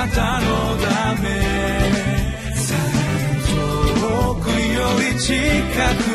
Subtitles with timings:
[0.00, 0.46] なたの
[0.78, 1.28] ため。
[4.00, 5.34] 遠くより近
[6.04, 6.09] く。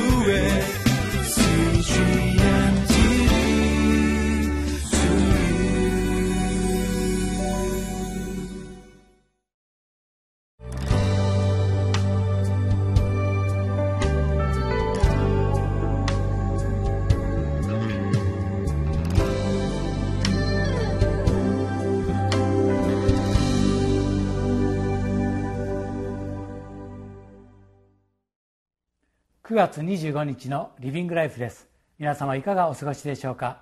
[29.48, 31.67] 9月25日のリビングライフです。
[31.99, 33.62] 皆様いかがお過ごしでしょうか？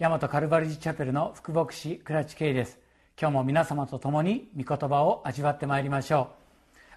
[0.00, 2.80] 大和カルバリジチャペルの副牧師倉地圭です。
[3.16, 6.26] 今日も皆様と共に御言葉を味わってまいりましょう。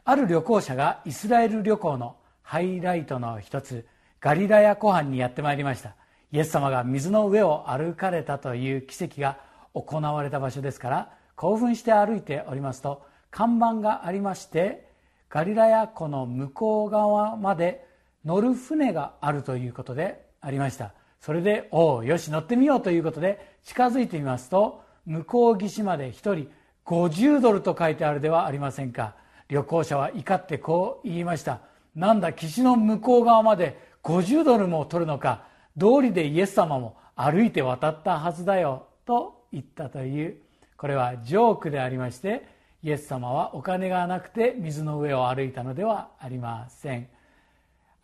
[0.06, 3.86] ある旅行者がイスラエル旅行のハイライトの一つ
[4.20, 5.96] ガリラヤ湖畔にやってまいりました。
[6.32, 9.38] イエス様が水の上を歩かれたという奇跡が
[9.76, 14.90] 行われた場所ですから興奮して歩いておりますと看板がありまして
[15.30, 17.94] ガリラヤ湖の向こう側まで
[18.26, 20.94] 乗る船があるということでありました。
[21.22, 26.50] それでおおよし乗ってみようということで近づいてみますと向こう岸まで1人
[26.86, 29.16] 50ドルと書いてあるではありませんか。
[29.48, 31.62] 旅行者は怒ってこう言いました。
[31.96, 35.46] なんだ岸の向こう側まで50ドルも取るのか。
[35.78, 38.88] 道理でイエス様も歩いて渡ったはずだよ。
[39.06, 40.38] と言ったという。
[40.78, 42.46] これはジョークでありまして
[42.84, 47.08] イエス様はお金がなくて水の上を歩いたのではありません。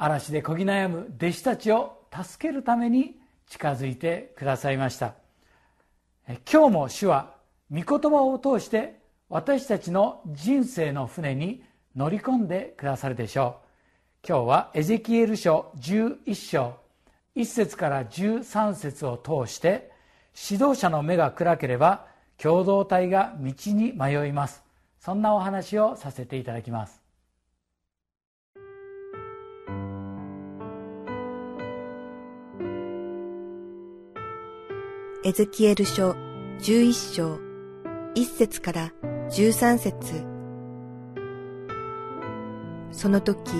[0.03, 5.13] 嵐でこぎ悩む弟子たちを助けるために近づいてくださいました。
[6.51, 7.35] 今日も主は
[7.69, 8.99] 御言葉を通して
[9.29, 11.63] 私たちの人生の船に
[11.95, 13.59] 乗り込んでくださるでしょ
[14.23, 14.27] う。
[14.27, 16.77] 今日はエゼキエル書11章
[17.35, 19.91] 1節から13節を通して
[20.49, 22.07] 指導者の目が暗ければ
[22.39, 24.63] 共同体が道に迷います。
[24.99, 27.00] そんなお話をさせていただきます。
[35.23, 36.15] エゼキエル書
[36.61, 37.39] 11章
[38.15, 38.91] 1節から
[39.29, 40.25] 13節
[42.91, 43.51] その時、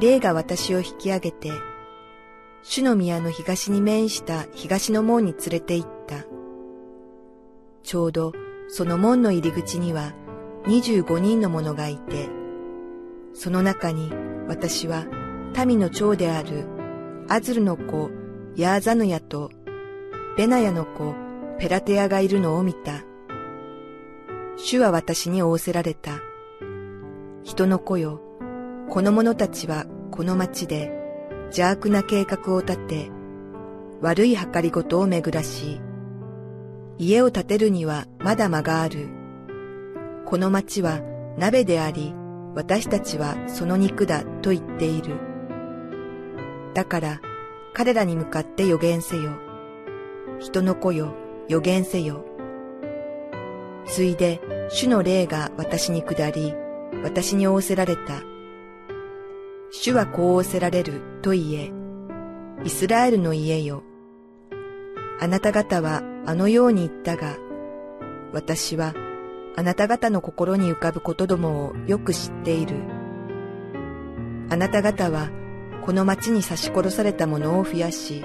[0.00, 1.50] 霊が私を引き上げて、
[2.62, 6.24] 主の宮の東に面した東の門に連れて行った。
[7.82, 8.32] ちょうど
[8.68, 10.14] その門の入り口には
[10.64, 12.30] 25人の者がいて、
[13.34, 14.10] その中に
[14.48, 15.04] 私は
[15.66, 16.64] 民の長である
[17.28, 18.10] アズルの子
[18.56, 19.50] ヤーザヌヤと
[20.36, 21.14] ベナヤの子、
[21.58, 23.04] ペラテアがいるのを見た。
[24.58, 26.20] 主は私に仰せられた。
[27.42, 28.20] 人の子よ、
[28.90, 30.92] この者たちはこの町で
[31.44, 33.10] 邪悪な計画を立て、
[34.02, 35.80] 悪い計りごとを巡らし、
[36.98, 39.08] 家を建てるにはまだ間がある。
[40.26, 41.00] この町は
[41.38, 42.12] 鍋であり、
[42.54, 45.14] 私たちはその肉だと言っている。
[46.74, 47.22] だから
[47.72, 49.45] 彼らに向かって予言せよ。
[50.38, 51.14] 人の子よ、
[51.48, 52.24] 予言せよ。
[53.86, 56.54] ついで、主の霊が私に下り、
[57.02, 58.22] 私に仰せられた。
[59.70, 61.72] 主はこう仰せられると言え、
[62.64, 63.82] イスラエルの家よ。
[65.20, 67.36] あなた方はあのように言ったが、
[68.32, 68.94] 私は
[69.56, 72.76] あなた方の心に浮かぶことどもをよく知っている。
[74.50, 75.30] あなた方は
[75.84, 78.24] この町に刺し殺された者を増やし、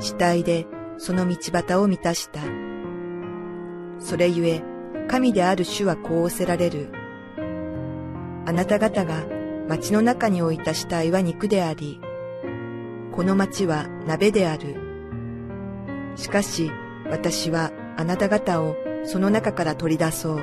[0.00, 0.66] 死体で
[1.04, 2.38] その道端を満たした。
[3.98, 4.62] それゆえ、
[5.08, 6.90] 神である主はこう仰せられる。
[8.46, 9.24] あなた方が
[9.68, 12.00] 町の中に置いた死体は肉であり、
[13.10, 14.76] この町は鍋である。
[16.14, 16.70] しかし、
[17.10, 20.40] 私はあなた方をその中から取り出そう。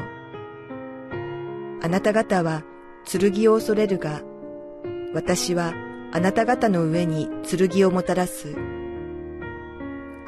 [1.81, 2.63] あなた方は
[3.05, 4.23] 剣を恐れるが、
[5.13, 5.73] 私は
[6.11, 8.78] あなた方の上に剣をもたらす。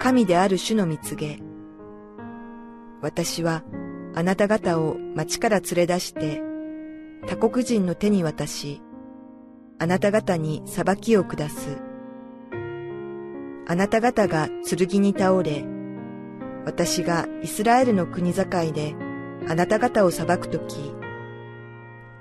[0.02, 1.38] 神である主の蜜げ。
[3.04, 3.62] 私は
[4.16, 6.42] あなた方を町から連れ出して、
[7.28, 8.82] 他国人の手に渡し、
[9.78, 11.78] あなた方に裁きを下す。
[13.68, 15.64] あなた方が剣に倒れ、
[16.66, 18.44] 私がイスラエルの国境
[18.74, 18.96] で
[19.47, 20.78] あなた方を裁くとき、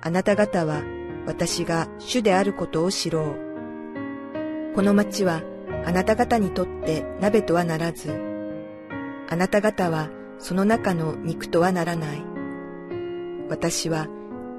[0.02, 0.82] あなた方は
[1.26, 4.74] 私が主であることを知ろう。
[4.74, 5.40] この町は
[5.84, 8.10] あなた方にとって鍋とはならず、
[9.28, 12.22] あなた方はその中の肉とはならない。
[13.48, 14.08] 私は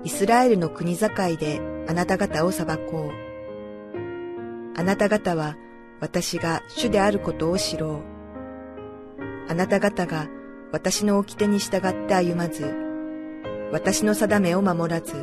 [0.03, 4.79] イスラエルの国境であなた方を裁こう。
[4.79, 5.57] あなた方は
[6.00, 8.01] 私が主であることを知ろ
[9.47, 9.51] う。
[9.51, 10.27] あなた方が
[10.71, 12.74] 私の掟に従って歩まず、
[13.71, 15.13] 私の定めを守らず、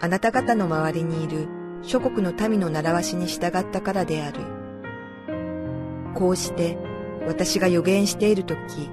[0.00, 1.48] あなた方の周りにいる
[1.82, 4.55] 諸国の民の習わしに従ったからである。
[6.16, 6.78] こうして
[7.26, 8.90] 私が予言しているとき、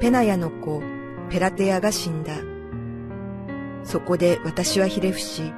[0.00, 0.82] ペナヤの子
[1.30, 2.34] ペラテアが死んだ。
[3.84, 5.52] そこで私はひれ伏し、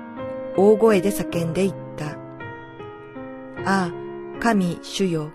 [0.56, 2.18] 大声で叫んでいった。
[3.64, 3.92] ああ、
[4.38, 5.32] 神主よ。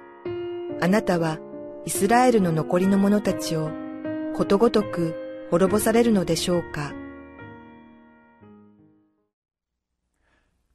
[0.80, 1.39] あなたは
[1.86, 3.72] イスラエルの残りの者たちを
[4.36, 6.94] ことごとく滅ぼされるのでしょうか。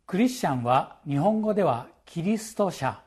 [0.07, 3.01] クリスチャンは日本語ではキリスト者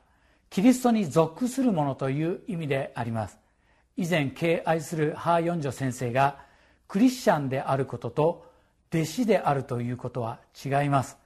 [0.52, 3.38] キリストに属するものという意味であります。
[3.96, 6.40] 以前敬愛するハー・ヨンジョ先生が
[6.88, 8.52] クリスチャンであることと
[8.92, 11.16] 弟子であるということは違います。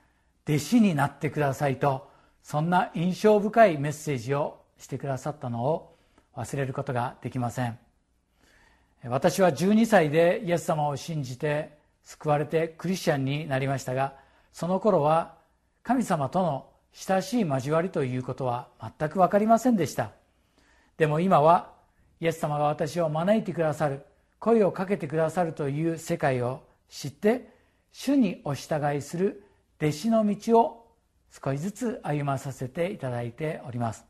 [0.48, 2.08] 弟子になってくださいと
[2.44, 5.96] そんな印象深いメッセージをしてくださったのを
[6.36, 7.76] 忘れることができません。
[9.02, 14.14] 私は12歳でイエス様を信じて救われてクリスチャンになりましたが
[14.52, 15.34] その頃は
[15.82, 20.12] 神様との親しい交わりということは全く分かりませんでした。
[20.96, 21.72] でも今は
[22.20, 24.00] イエス様が私を招いてくださる
[24.38, 27.50] 声をかけてくださるという世界を知って
[27.92, 29.44] 主にお従いする
[29.78, 30.86] 弟子の道を
[31.30, 34.06] 少しずつ歩まさせていただいております。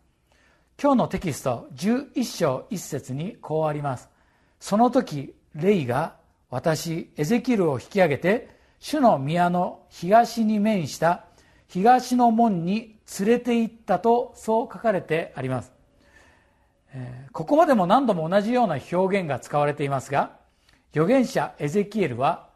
[0.80, 4.08] 今日のテキスト11章1節にこうあります。
[4.60, 6.14] その時霊が
[6.50, 8.48] 私エゼキルを引き上げて
[8.78, 11.25] 主の宮の東に面した
[11.68, 15.72] 東の門に連れて行ったとそう書かれてあります、
[17.32, 20.32] ここまでも何度も同じような表現が使われていますが
[20.92, 22.48] 預言者エゼキエルは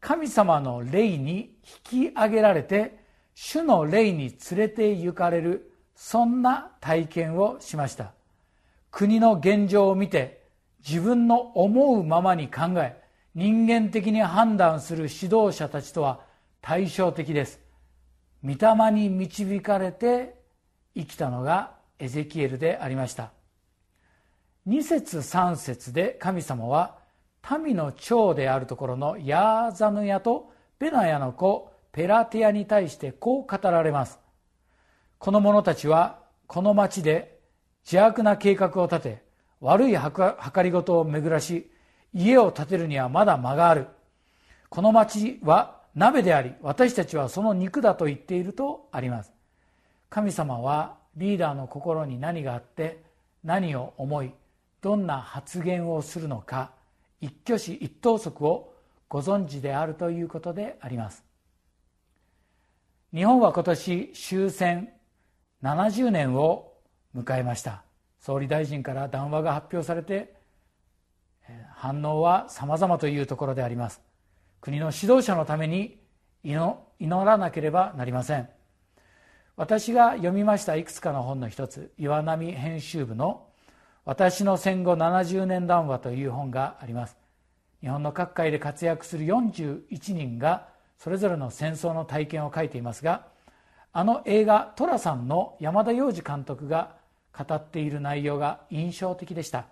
[0.00, 1.54] 神様の霊に
[1.84, 2.98] 引き上げられて
[3.34, 8.12] 主の霊に連れて行かれるそんな体験をしました。
[8.90, 10.42] 国の現状を見て
[10.86, 13.00] 自分の思うままに考え
[13.34, 16.20] 人間的に判断する指導者たちとは
[16.60, 17.61] 対照的です。
[18.44, 20.34] 御霊に導かれて
[20.96, 23.30] 生きたのがエゼキエルでありました。
[24.66, 26.98] 2節3節で神様は
[27.64, 34.18] 民の長であるところのヤーザヌヤとベナヤの子ペラティアに対してこう語られます。
[35.18, 37.38] この者たちはこの町で
[37.84, 39.22] 邪悪な計画を立て
[39.60, 41.70] 悪い計りごとを巡らし
[42.12, 43.86] 家を建てるにはまだ間がある。
[44.68, 49.32] この町は鍋であり私たちはその肉だと言っているとあります。
[50.08, 53.02] 神様はリーダーの心に何があって
[53.44, 54.32] 何を思い
[54.80, 56.72] どんな発言をするのか
[57.20, 58.72] 一挙手一投足を
[59.08, 61.24] ご存知であるということであります。
[63.14, 64.88] 日本は今年終戦
[65.62, 66.72] 70年を
[67.14, 67.82] 迎えました。
[68.20, 70.34] 総理大臣から談話が発表されて
[71.74, 74.00] 反応は様々というところであります。
[74.62, 75.98] 国の指導者のために
[76.44, 78.48] 祈らなければなりません。
[79.56, 83.48] 私が読みましたいくつかの本の一つ岩波編集部の
[84.06, 87.16] 「私の戦後70年談話」という本があります。
[87.80, 93.26] 日本の各界で活躍する41人がそれぞれの戦争の体験を書いていますが
[93.92, 96.94] あの映画「寅さん」の山田洋次監督が
[97.36, 99.66] 語っている内容が印象的でした。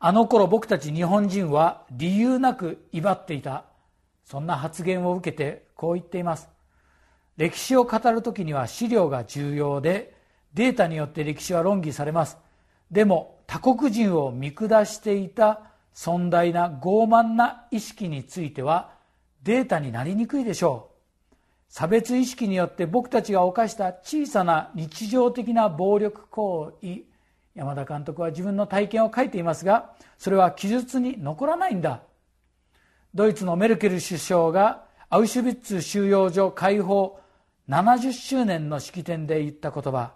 [0.00, 3.64] あの頃僕たち日本人は理由なく威張っていた。
[4.24, 6.48] そんな発言を受けてこう言っています。
[7.36, 10.14] 歴史を語る時には資料が重要で
[10.54, 12.36] データによって歴史は論議されます。
[12.90, 15.62] でも他国人を見下していた
[15.92, 18.92] 尊大な傲慢な意識については
[19.42, 21.34] データになりにくいでしょう。
[21.68, 27.07] 差別意識によって僕たちが犯した小さな日常的な暴力行為
[27.58, 32.02] 山田監督は自分の体験を書いていますがそれは記述に残らないんだ。
[33.12, 37.18] ドイツのメルケル首相がアウシュビッツ収容所解放
[37.68, 40.12] 70周年の式典で言った言葉。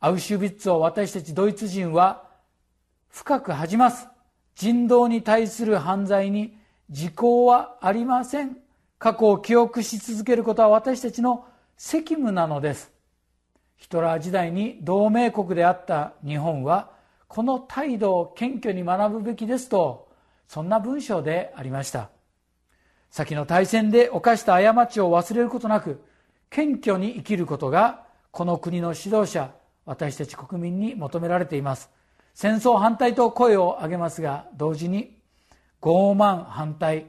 [0.00, 2.24] アウシュビッツを私たちドイツ人は
[3.10, 4.08] 深く恥じます。
[4.54, 6.56] 人道に対する犯罪に
[6.88, 8.56] 時効はありません。
[8.98, 11.44] 過去を記憶し続けることは私たちの
[11.76, 12.90] 責務なのです。
[13.80, 16.90] ヒトラー時代に同盟国であった日本は
[17.26, 20.08] この態度を謙虚に学ぶべきですと
[20.46, 22.10] そんな文章でありました。
[23.10, 26.04] 先の大戦で犯した過ちを忘れることなく
[26.50, 29.50] 謙虚に生きることがこの国の指導者
[29.86, 31.90] 私たち国民に求められています。
[32.34, 35.16] 戦争反対と声を上げますが同時に
[35.80, 37.06] 傲慢反対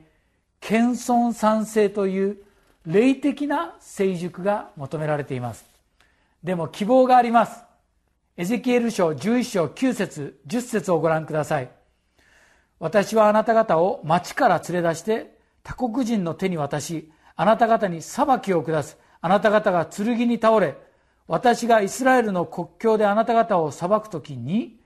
[0.62, 2.38] 謙遜賛成という
[2.86, 5.71] 霊的な成熟が求められています。
[6.44, 7.64] でも希望があります。
[8.38, 11.70] エゼキエル書11章9節10節をご覧ください。
[12.80, 18.98] 私はあなた方を町から連れ出して他国人の手に渡しあなた方に裁きを下す。
[19.22, 20.76] あなた方が剣に倒れ
[21.28, 24.80] 私がイスラエルの国境であなた方を裁くときに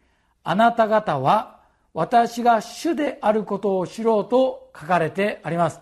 [0.43, 1.61] あなた方は
[1.93, 5.79] 私が主であることを知ろうと書かれてあります。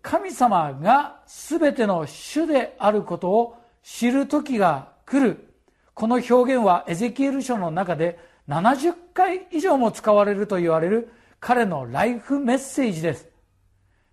[0.00, 5.54] 神様が全ての主であることを知る時が来る。
[5.94, 8.18] この表現はエゼキエル書の中で
[8.48, 13.28] 70回以上も使われると言われる彼のライフメッセージです。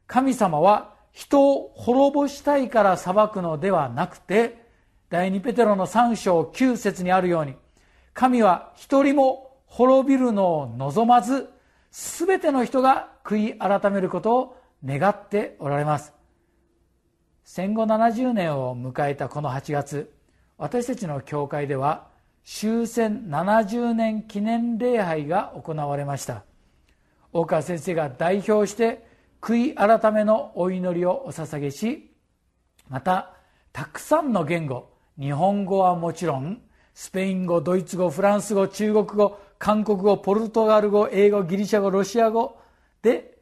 [0.08, 4.66] 神様は人を滅ぼしたいから裁くのではなくて
[5.10, 7.56] 第2ペテロの3章9節にあるように
[8.14, 11.50] 神は一人も滅びるのを望まず
[11.92, 16.14] 全ての人が悔い改めることを願っておられます。
[17.44, 20.14] 戦後70年を迎えたこの8月
[20.62, 22.08] 私たちの教会では
[22.46, 26.44] 終戦70年記念礼拝が行われました。
[27.34, 29.04] 大川先生が代表して
[29.42, 32.12] 悔い改めのお祈りをお捧げし
[32.90, 33.34] また
[33.74, 36.62] たくさんの言語日本語はもちろん
[36.94, 42.60] スペイン語ドイツ語フランス語中国語韓国語ポルトガル語英語ギリシャ語ロシア語
[43.02, 43.40] で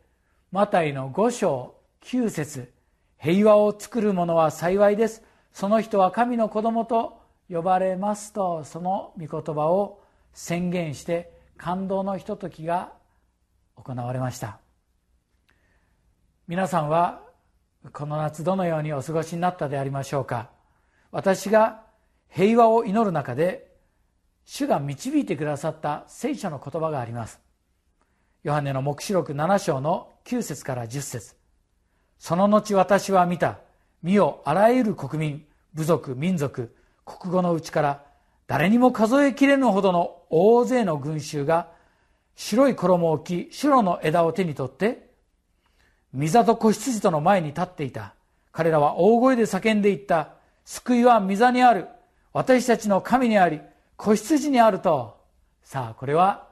[0.53, 2.71] マタイの5章9節
[3.17, 5.28] 平和を作る者は幸いです。
[5.53, 10.01] その人は神の子供と呼ばれますとその御言葉を
[10.33, 12.93] 宣言して感動のひとときが
[13.75, 14.59] 行われました。
[16.47, 17.21] 皆さんは
[17.93, 20.49] この夏どのようにお過ごしになったでありましょうか。
[21.11, 21.83] 私が
[22.29, 23.69] 平和を祈る中で
[24.45, 27.39] 主が導いてくださった聖書の言葉があります。
[28.43, 31.35] ヨハネの黙示録7章の9節から10節。
[32.17, 33.59] その後私は見た。
[34.03, 36.75] 見よあらゆる国民部族民族
[37.05, 38.03] 国語のうちから
[38.47, 41.67] 誰にも数えきれぬほどの大勢の群衆が
[42.35, 45.09] 白い衣を着白の枝を手に取って
[46.17, 48.15] 御座と子羊との前に立っていた。
[48.51, 50.33] 彼らは大声で叫んでいった。
[50.65, 51.87] 救いは御座にある。
[52.33, 53.61] 私たちの神にあり、
[53.95, 55.17] 子羊にあると。
[55.63, 56.47] さあ、これは、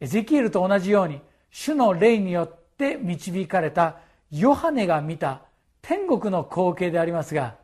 [0.00, 3.98] エゼキエルと同じように、主の霊によって導かれた
[4.30, 5.42] ヨハネが見た
[5.86, 7.54] 天国の光景でありますが、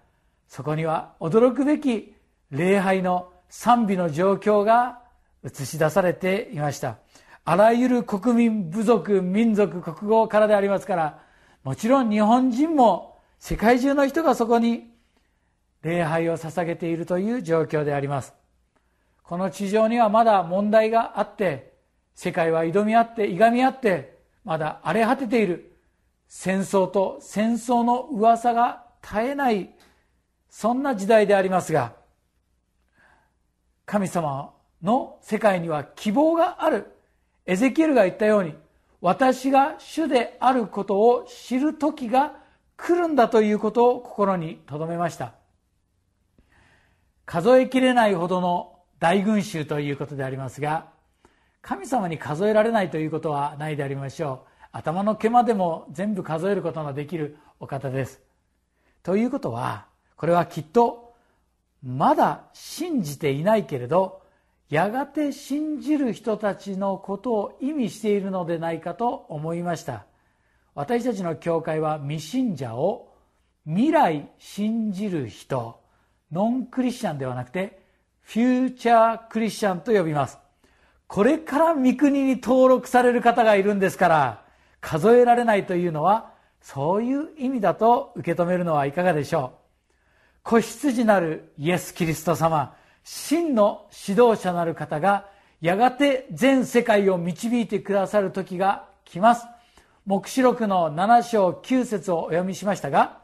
[0.47, 2.15] そこには驚くべき
[2.53, 5.01] 礼拝の賛美の状況が
[5.45, 6.99] 映し出されていました。
[7.45, 11.19] あらゆる国民、部族、民族、国語からでありますから、
[11.65, 14.93] もちろん日本人も世界中の人がそこに
[15.83, 18.35] 礼拝を捧げているという状況であります。
[19.25, 21.73] この地上にはまだ問題があって、
[22.15, 25.72] 世界は挑み合って、いがみ合って、まだ荒れ果てている。
[26.35, 29.69] 戦争と戦争の噂が絶えない、
[30.49, 31.93] そんな時代でありますが、
[33.85, 36.87] 神様の世界には希望がある。
[37.45, 38.55] エゼキエルが言ったように
[39.03, 42.37] 私が主であることを知る時が
[42.79, 45.35] 来るんだということを心に留めました
[47.27, 50.87] 数えきれないほどの大群衆ということでありますが
[51.61, 58.21] 神様に数えられないということはないでありましょう頭の毛までも全部数えることのできるお方です。
[59.03, 59.87] ということは
[60.17, 61.15] これはきっと
[61.83, 64.23] まだ信じていないけれど
[64.71, 70.07] やがて信じる人たちのことを意味しているのでないかと思いました。
[70.75, 73.13] 私たちの教会は未信者を
[73.67, 75.79] 未来信じる人
[76.31, 77.83] ノンクリスチャンではなくて
[78.23, 80.39] フューチャークリスチャンと呼びます。
[81.07, 84.42] これから御国に登録される方がいるんですから
[84.83, 89.59] 数えられないというのはそういう意味だと受け止めるのはいかがでしょう。
[90.43, 92.75] 子羊なるイエス・キリスト様
[93.05, 95.29] 真の指導者なる方が
[95.61, 99.47] やがて全世界を導いてくださる時が来ます。
[100.05, 103.21] 黙示録の7章9節をお読みしましたが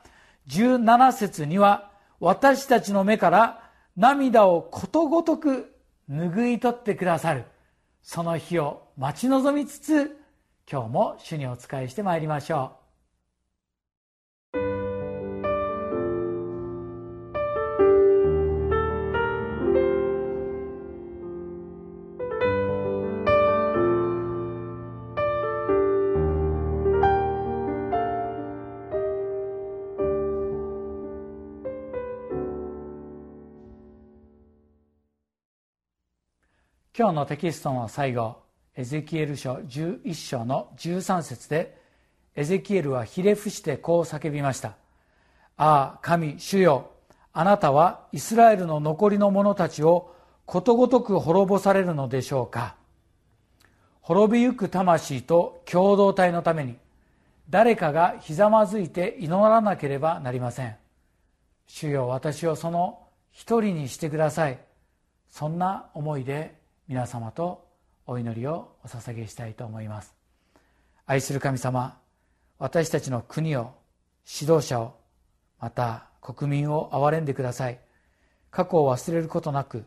[0.46, 5.74] 17節には私たちの目から涙をことごとく
[6.08, 7.44] 拭い取ってくださる。
[8.00, 10.17] その日を待ち望みつつ
[10.70, 12.78] 今日も主にお仕えしてまいりましょう。
[36.94, 38.47] 今日のテキストの最後
[38.78, 41.76] エゼキエル書11章の13節で
[42.36, 44.76] エゼキエルはひれ伏してこう叫びました
[45.58, 46.92] 「ああ神主よ。
[47.32, 50.14] あなたはイスラエルの残りの者たちを
[50.46, 52.76] ことごとく滅ぼされるのでしょうか」
[54.00, 56.76] 滅びゆく魂と共同体のために
[57.50, 60.76] 誰かがひざまずいて祈らなければなりません。
[61.66, 63.00] 主よ私をその
[63.32, 64.60] 一人にしてください。
[65.28, 66.54] そんな思いで
[66.86, 67.67] 皆様と
[68.08, 70.14] お祈りをお捧げしたいと思います。
[71.06, 71.98] 愛する神様
[72.58, 73.74] 私たちの国を
[74.40, 74.96] 指導者を
[75.60, 77.78] また国民を憐れんでください。
[78.50, 79.84] 過去を忘れることなく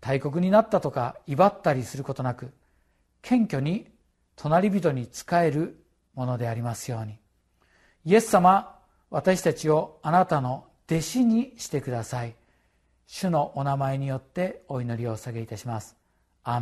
[0.00, 2.52] 大国になったとか威張ったりすることなく
[3.22, 3.86] 謙虚に
[4.36, 5.82] 隣人に仕える
[6.14, 7.18] ものでありますように。
[8.04, 8.78] イエス様
[9.08, 12.34] 私たちをあなたの弟子にしてください。
[13.06, 15.99] 主のお名前によってお祈りをお下げいたします。
[16.42, 16.60] ア